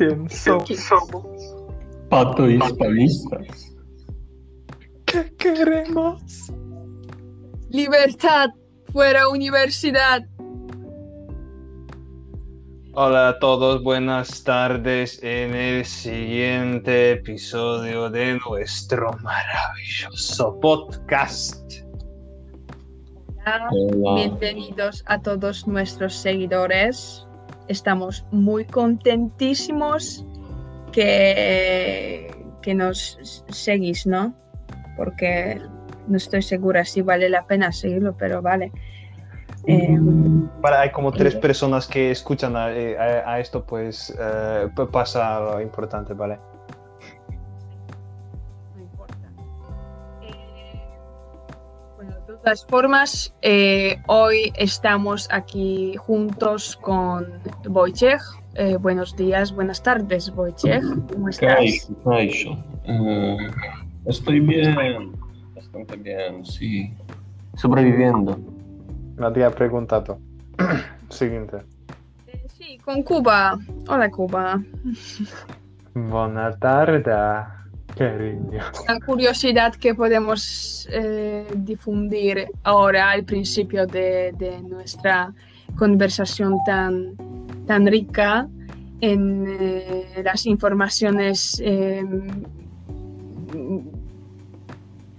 ¿Quién 0.00 0.26
somos? 0.30 1.54
Pato 2.08 2.48
y 2.48 2.54
hispanistas. 2.54 3.76
¿Qué 5.04 5.30
queremos? 5.36 6.50
Libertad 7.68 8.48
fuera 8.90 9.28
universidad. 9.28 10.22
Hola 12.94 13.28
a 13.28 13.38
todos, 13.40 13.82
buenas 13.82 14.42
tardes 14.42 15.22
en 15.22 15.54
el 15.54 15.84
siguiente 15.84 17.12
episodio 17.12 18.08
de 18.08 18.40
nuestro 18.48 19.10
maravilloso 19.22 20.58
podcast. 20.60 21.84
Hola. 23.70 24.14
Bienvenidos 24.14 25.04
a 25.04 25.20
todos 25.20 25.68
nuestros 25.68 26.14
seguidores. 26.14 27.26
Estamos 27.70 28.26
muy 28.32 28.64
contentísimos 28.64 30.26
que, 30.90 32.30
que 32.62 32.74
nos 32.74 33.44
seguís, 33.48 34.06
¿no? 34.06 34.34
Porque 34.96 35.60
no 36.08 36.16
estoy 36.16 36.42
segura 36.42 36.84
si 36.84 37.00
vale 37.02 37.28
la 37.30 37.46
pena 37.46 37.70
seguirlo, 37.70 38.16
pero 38.16 38.42
vale. 38.42 38.72
Eh, 39.66 39.96
Para, 40.60 40.80
hay 40.80 40.90
como 40.90 41.12
tres 41.12 41.34
Eh. 41.34 41.38
personas 41.38 41.86
que 41.86 42.10
escuchan 42.10 42.56
a, 42.56 42.72
eh, 42.72 42.98
a- 42.98 43.34
a 43.34 43.40
esto, 43.40 43.64
pues 43.64 44.12
eh, 44.18 44.68
p- 44.74 44.86
pasa 44.86 45.38
lo 45.40 45.60
importante, 45.60 46.12
¿vale? 46.14 46.38
Todas 52.50 52.66
formas, 52.66 53.34
eh, 53.42 54.02
hoy 54.08 54.52
estamos 54.56 55.28
aquí 55.30 55.94
juntos 55.96 56.76
con 56.76 57.28
Wojciech. 57.64 58.20
Eh, 58.54 58.76
buenos 58.76 59.14
días, 59.14 59.54
buenas 59.54 59.80
tardes, 59.84 60.32
Wojciech. 60.34 60.82
¿Cómo 61.12 61.28
estás? 61.28 61.88
Eh, 62.12 63.36
estoy 64.04 64.40
bien, 64.40 65.12
bastante 65.54 65.96
bien, 65.96 66.44
sí. 66.44 66.92
Sobreviviendo. 67.54 68.36
Me 69.16 69.26
había 69.26 69.52
preguntado. 69.52 70.18
Siguiente. 71.08 71.58
Eh, 72.26 72.46
sí, 72.48 72.78
con 72.78 73.04
Cuba. 73.04 73.60
Hola, 73.86 74.10
Cuba. 74.10 74.60
Buena 75.94 76.50
Una 78.88 79.00
curiosidad 79.00 79.74
que 79.74 79.94
podemos 79.94 80.88
eh, 80.90 81.46
difundir 81.56 82.46
ahora 82.62 83.10
al 83.10 83.24
principio 83.24 83.86
de, 83.86 84.32
de 84.38 84.62
nuestra 84.62 85.32
conversación 85.76 86.58
tan, 86.64 87.14
tan 87.66 87.86
rica 87.86 88.48
en 89.00 89.46
eh, 89.48 90.22
las 90.24 90.46
informaciones 90.46 91.60
eh, 91.64 92.04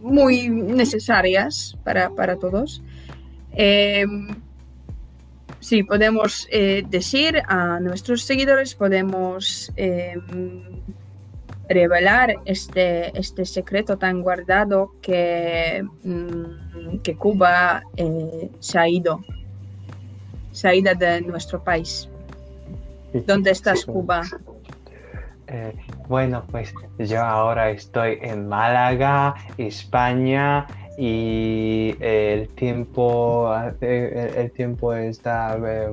muy 0.00 0.48
necesarias 0.48 1.76
para, 1.84 2.10
para 2.10 2.36
todos. 2.36 2.82
Eh, 3.52 4.04
sí, 5.60 5.82
podemos 5.82 6.46
eh, 6.50 6.84
decir 6.88 7.42
a 7.46 7.80
nuestros 7.80 8.22
seguidores, 8.22 8.74
podemos 8.74 9.72
eh, 9.76 10.16
revelar 11.70 12.34
este, 12.44 13.16
este 13.18 13.44
secreto 13.44 13.96
tan 13.96 14.22
guardado 14.22 14.92
que, 15.00 15.82
mm, 16.02 16.98
que 17.02 17.16
Cuba 17.16 17.82
eh, 17.96 18.50
se 18.58 18.78
ha 18.78 18.88
ido. 18.88 19.20
Se 20.52 20.68
ha 20.68 20.74
ido 20.74 20.92
de 20.94 21.20
nuestro 21.22 21.62
país. 21.62 22.08
¿Dónde 23.26 23.52
estás. 23.52 23.84
Cuba? 23.86 24.22
Eh, 25.46 25.72
bueno, 26.08 26.44
pues 26.50 26.74
yo 26.98 27.22
ahora 27.22 27.70
estoy 27.70 28.18
en 28.20 28.48
Málaga, 28.48 29.34
España, 29.56 30.66
y 30.98 31.94
el 32.00 32.48
tiempo, 32.50 33.48
hace- 33.48 34.08
el, 34.28 34.34
el 34.36 34.50
tiempo 34.52 34.92
está 34.92 35.56
eh, 35.64 35.88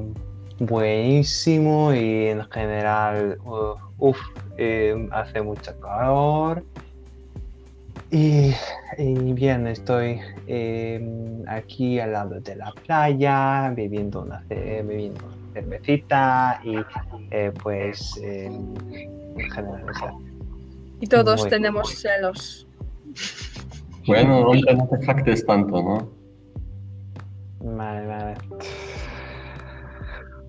buenísimo 0.59 1.94
y 1.94 2.28
en 2.28 2.44
general, 2.50 3.38
uh, 3.45 3.75
uf, 3.97 4.18
eh, 4.57 5.07
hace 5.12 5.41
mucho 5.41 5.79
calor. 5.79 6.63
Y, 8.09 8.53
y 8.97 9.34
bien, 9.34 9.67
estoy 9.67 10.19
eh, 10.47 11.44
aquí 11.47 12.00
al 12.00 12.13
lado 12.13 12.40
de 12.40 12.56
la 12.56 12.72
playa, 12.85 13.73
bebiendo 13.75 14.22
una, 14.22 14.44
bebiendo 14.47 15.25
una 15.25 15.53
cervecita 15.53 16.62
y 16.63 16.78
eh, 17.31 17.51
pues 17.62 18.17
eh, 18.23 18.46
en 18.46 19.51
general 19.51 19.84
Y 21.01 21.07
todos 21.07 21.41
Muy 21.41 21.50
tenemos 21.50 21.90
celos. 21.96 22.66
Bueno, 24.06 24.53
no 24.53 24.88
te 24.88 25.06
jactes 25.06 25.46
tanto, 25.46 25.84
¿no? 25.84 26.09
Vale, 27.59 28.07
vale. 28.07 28.35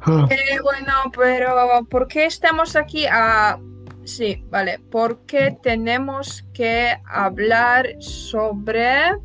Eh, 0.06 0.60
bueno, 0.62 0.92
pero 1.16 1.86
¿por 1.90 2.06
qué 2.08 2.26
estamos 2.26 2.76
aquí? 2.76 3.06
Ah, 3.10 3.58
sí, 4.04 4.44
vale. 4.48 4.78
Porque 4.90 5.58
tenemos 5.62 6.44
que 6.52 6.96
hablar 7.04 7.96
sobre 7.98 9.16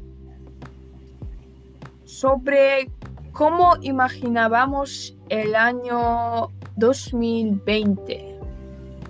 sobre 2.06 2.90
cómo 3.32 3.76
imaginábamos 3.82 5.18
el 5.30 5.56
año 5.56 6.50
2020. 6.76 8.40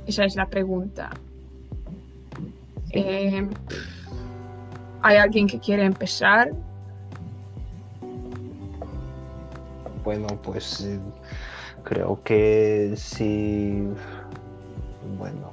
Esa 0.08 0.26
es 0.26 0.36
la 0.36 0.48
pregunta. 0.48 1.10
Eh, 2.92 3.48
¿Hay 5.02 5.18
alguien 5.18 5.48
que 5.48 5.60
quiere 5.60 5.84
empezar? 5.84 6.52
Bueno, 10.04 10.28
pues 10.44 10.82
eh, 10.82 11.00
creo 11.84 12.22
que 12.24 12.94
si, 12.98 13.88
bueno, 15.18 15.50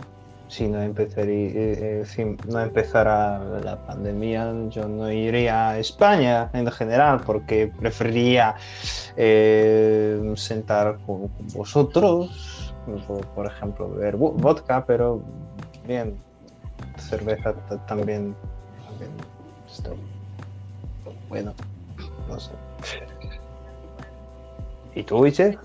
eh, 1.54 2.00
eh, 2.00 2.04
si 2.04 2.24
no 2.48 2.60
empezara 2.60 3.38
la 3.64 3.76
pandemia, 3.86 4.52
yo 4.68 4.88
no 4.88 5.10
iría 5.10 5.70
a 5.70 5.78
España 5.78 6.50
en 6.52 6.70
general, 6.72 7.22
porque 7.24 7.68
preferiría 7.78 8.56
sentar 10.36 10.98
con, 11.06 11.30
vosotros, 11.54 12.74
por, 13.06 13.46
ejemplo, 13.46 13.88
beber 13.90 14.16
vo- 14.16 14.32
vodka, 14.34 14.84
pero 14.84 15.22
bien, 15.86 16.16
cerveza 16.98 17.52
ta- 17.68 17.78
también, 17.86 18.34
también 18.84 19.10
bueno, 21.28 21.54
no 22.28 22.40
sé. 22.40 22.50
¿Y 25.00 25.02
tú, 25.02 25.24
Iche? 25.26 25.56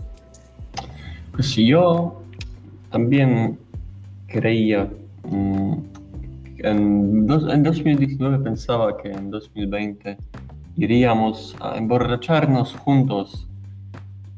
Pues 1.34 1.54
yo 1.58 2.22
también 2.90 3.60
creía, 4.28 4.90
mm, 5.30 5.74
en, 6.60 7.28
dos- 7.28 7.52
en 7.54 7.62
2019 7.64 8.40
pensaba 8.40 8.96
que 8.96 9.12
en 9.12 9.30
2020 9.32 10.16
iríamos 10.78 11.54
a 11.60 11.76
emborracharnos 11.78 12.76
juntos, 12.78 13.46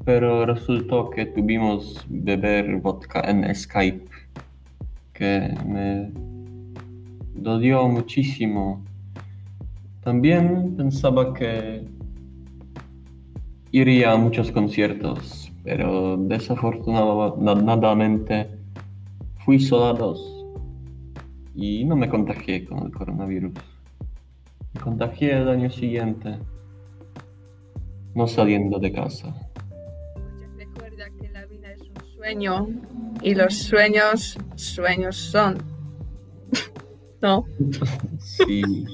pero 0.03 0.47
resultó 0.47 1.11
que 1.11 1.27
tuvimos 1.27 2.03
beber 2.09 2.77
vodka 2.77 3.19
en 3.21 3.53
Skype, 3.53 4.03
que 5.13 5.53
me 5.63 6.09
dolió 7.35 7.87
muchísimo. 7.87 8.81
También 10.03 10.73
pensaba 10.75 11.35
que 11.35 11.85
iría 13.81 14.11
a 14.11 14.17
muchos 14.17 14.51
conciertos, 14.51 15.51
pero 15.63 16.17
desafortunadamente 16.17 18.47
fui 19.45 19.59
solo 19.59 19.85
a 19.85 19.93
dos 19.93 20.45
y 21.53 21.85
no 21.85 21.95
me 21.95 22.09
contagié 22.09 22.65
con 22.65 22.85
el 22.85 22.91
coronavirus. 22.91 23.53
Me 24.73 24.81
contagié 24.81 25.37
el 25.37 25.47
año 25.49 25.69
siguiente, 25.69 26.39
no 28.15 28.27
saliendo 28.27 28.79
de 28.79 28.91
casa. 28.91 29.35
Recuerda 30.55 31.11
que 31.19 31.29
la 31.29 31.45
vida 31.45 31.71
es 31.71 31.81
un 31.81 32.03
sueño 32.15 32.67
y 33.21 33.35
los 33.35 33.53
sueños, 33.53 34.39
sueños 34.55 35.15
son. 35.15 35.57
¿No? 37.21 37.45
Sí, 38.19 38.85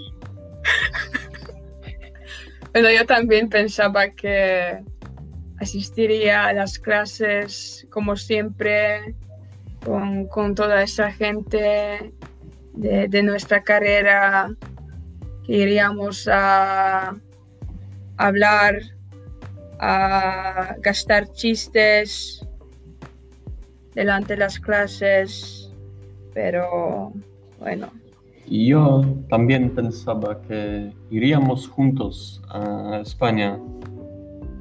Bueno, 2.73 2.89
yo 2.91 3.05
también 3.05 3.49
pensaba 3.49 4.09
que 4.09 4.83
asistiría 5.59 6.47
a 6.47 6.53
las 6.53 6.79
clases 6.79 7.85
como 7.91 8.15
siempre, 8.15 9.15
con, 9.85 10.25
con 10.27 10.55
toda 10.55 10.81
esa 10.81 11.11
gente 11.11 12.13
de, 12.73 13.07
de 13.07 13.23
nuestra 13.23 13.63
carrera, 13.63 14.55
que 15.45 15.53
iríamos 15.53 16.27
a 16.27 17.15
hablar, 18.17 18.81
a 19.79 20.75
gastar 20.79 21.31
chistes, 21.31 22.43
delante 23.93 24.33
de 24.33 24.39
las 24.39 24.59
clases, 24.59 25.71
pero 26.33 27.13
bueno. 27.59 28.02
Y 28.45 28.67
yo 28.67 29.01
también 29.29 29.73
pensaba 29.73 30.41
que 30.41 30.91
iríamos 31.09 31.67
juntos 31.67 32.41
a 32.49 32.99
España, 33.01 33.59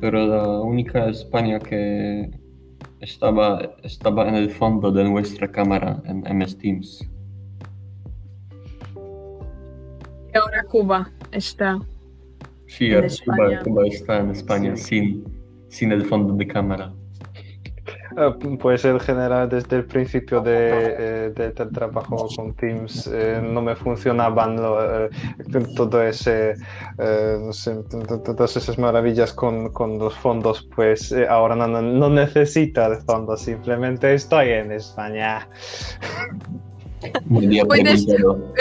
pero 0.00 0.26
la 0.26 0.60
única 0.60 1.08
España 1.08 1.58
que 1.58 2.30
estaba, 3.00 3.74
estaba 3.82 4.28
en 4.28 4.36
el 4.36 4.50
fondo 4.50 4.90
de 4.92 5.04
nuestra 5.04 5.50
cámara 5.50 6.00
en 6.06 6.20
MS 6.20 6.56
Teams. 6.58 7.08
Y 10.32 10.38
ahora 10.38 10.62
Cuba 10.64 11.10
está. 11.30 11.78
Sí, 12.66 12.86
En 12.86 12.94
ahora. 12.94 13.08
Cuba, 13.24 13.60
Cuba 13.64 13.86
está 13.86 14.20
en 14.20 14.30
España 14.30 14.76
sin, 14.76 15.24
sin 15.68 15.92
el 15.92 16.04
fondo 16.06 16.34
de 16.34 16.46
cámara. 16.46 16.92
Eh, 18.16 18.56
Pues 18.60 18.84
el 18.84 19.00
general 19.00 19.48
desde 19.48 19.76
el 19.76 19.84
principio 19.86 20.40
de, 20.40 20.68
eh, 20.98 21.32
de- 21.34 21.50
del 21.50 21.70
trabajo 21.72 22.28
con 22.36 22.54
Teams 22.54 23.08
eh, 23.12 23.40
no 23.42 23.62
me 23.62 23.74
funcionaban 23.76 24.56
lo, 24.56 25.04
eh, 25.06 25.10
todo 25.76 26.02
ese, 26.02 26.54
eh, 26.98 27.38
no 27.40 27.52
sé, 27.52 27.76
todas 28.24 28.56
esas 28.56 28.78
maravillas 28.78 29.32
con, 29.32 29.72
con 29.72 29.98
los 29.98 30.14
fondos, 30.14 30.68
pues 30.74 31.12
eh, 31.12 31.26
ahora 31.28 31.54
no, 31.56 31.66
no, 31.68 31.80
no 31.82 32.08
necesito 32.10 32.84
el 32.84 32.96
fondo, 33.02 33.36
simplemente 33.36 34.12
estoy 34.14 34.50
en 34.50 34.72
España. 34.72 35.48
Puedes- 37.66 38.06
preguntado. 38.06 38.52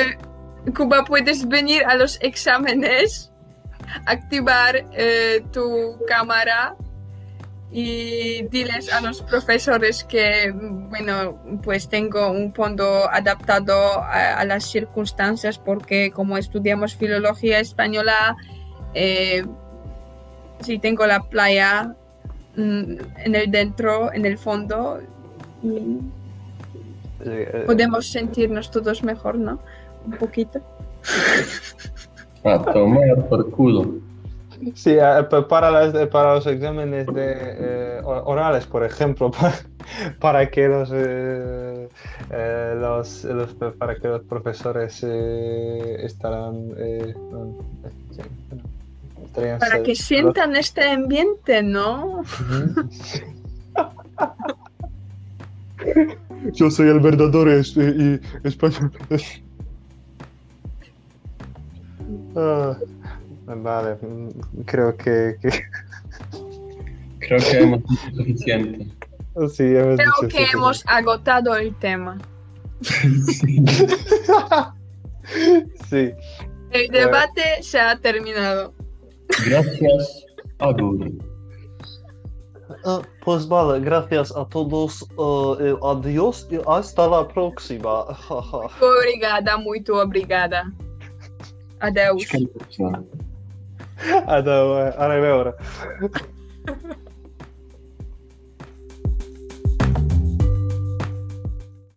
Cuba, 0.77 1.03
puedes 1.03 1.47
venir 1.47 1.83
a 1.85 1.95
los 1.95 2.19
exámenes, 2.21 3.31
activar 4.05 4.85
eh, 4.93 5.43
tu 5.51 5.97
cámara 6.07 6.75
y 7.71 8.43
diles 8.49 8.91
a 8.91 8.99
los 8.99 9.21
profesores 9.21 10.03
que, 10.03 10.51
bueno, 10.53 11.37
pues 11.63 11.87
tengo 11.87 12.29
un 12.29 12.53
fondo 12.53 13.09
adaptado 13.09 14.03
a, 14.03 14.43
las 14.43 14.65
circunstancias 14.65 15.57
porque 15.57 16.11
como 16.11 16.37
estudiamos 16.37 16.95
filología 16.95 17.59
española, 17.59 18.35
eh, 18.93 19.45
sí 20.59 20.79
tengo 20.79 21.07
la 21.07 21.21
playa 21.23 21.95
mm, 22.57 22.95
en 23.25 23.35
el 23.35 23.49
dentro, 23.49 24.11
en 24.13 24.25
el 24.25 24.37
fondo 24.37 24.99
podemos 27.65 28.07
sentirnos 28.07 28.71
todos 28.71 29.03
mejor, 29.03 29.37
¿no? 29.37 29.59
Un 30.05 30.13
poquito. 30.13 30.59
A 32.43 32.59
tomar 32.73 33.27
por 33.29 33.49
culo. 33.51 34.10
Sí, 34.75 34.95
pa- 35.29 35.47
para, 35.47 35.71
las, 35.71 36.07
para 36.09 36.35
los 36.35 36.45
exámenes 36.47 37.07
de, 37.07 37.33
eh, 37.35 38.01
or- 38.03 38.23
orales, 38.25 38.65
por 38.67 38.83
ejemplo, 38.83 39.31
pa- 39.39 39.53
para, 40.19 40.49
que 40.49 40.67
los, 40.67 40.89
eh, 40.93 41.89
eh, 42.29 42.75
los, 42.79 43.23
los- 43.23 43.53
para 43.77 43.95
que 43.95 44.07
los 44.07 44.21
profesores 44.23 45.03
eh, 45.03 45.97
estarán, 46.05 46.73
eh, 46.77 47.13
estarían 49.25 49.59
Para 49.59 49.71
ser- 49.71 49.83
que 49.83 49.95
sientan 49.95 50.55
este 50.55 50.89
ambiente, 50.89 51.63
¿no? 51.63 52.23
Yo 56.53 56.69
soy 56.71 56.89
el 56.89 56.99
verdadero 56.99 57.51
es- 57.51 57.75
y 57.77 58.19
español. 58.43 58.91
Ah, 62.35 62.75
vale, 63.45 63.97
creo 64.65 64.95
que, 64.97 65.35
que- 65.41 65.63
Creo 67.19 67.39
que 67.39 67.57
hemos 67.59 67.83
dicho 67.83 68.11
suficiente. 68.15 68.87
sí, 69.53 69.63
hemos 69.63 69.95
Creo 69.95 69.97
dicho 69.97 70.11
que 70.21 70.21
suficiente. 70.21 70.51
hemos 70.53 70.83
agotado 70.87 71.55
el 71.55 71.75
tema. 71.75 72.17
sí. 75.89 76.11
El 76.71 76.87
debate 76.89 77.61
se 77.61 77.79
ha 77.79 77.95
terminado. 77.99 78.73
Gracias, 79.45 80.25
Agur. 80.59 81.11
Ah, 82.85 83.01
pues 83.23 83.47
vale, 83.47 83.79
gracias 83.81 84.35
a 84.35 84.45
todos. 84.47 85.03
eh, 85.59 85.75
adiós 85.83 86.47
y 86.49 86.57
hasta 86.67 87.07
la 87.07 87.27
próxima. 87.27 88.05
Obrigada, 88.81 89.57
muito 89.57 89.95
obrigada. 90.01 90.71
Adeus. 91.79 92.25
Descansa. 94.01 94.37
Adeu, 94.37 94.79
eh, 94.79 94.93
a 94.97 95.07
reveure. 95.07 95.55